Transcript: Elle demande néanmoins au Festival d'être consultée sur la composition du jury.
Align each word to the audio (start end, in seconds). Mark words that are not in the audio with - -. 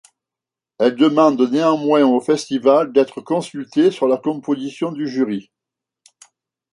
Elle 0.79 0.95
demande 0.95 1.39
néanmoins 1.51 2.03
au 2.07 2.19
Festival 2.19 2.91
d'être 2.91 3.21
consultée 3.21 3.91
sur 3.91 4.07
la 4.07 4.17
composition 4.17 4.91
du 4.91 5.07
jury. 5.07 5.51